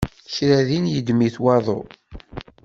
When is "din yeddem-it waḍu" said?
0.67-1.81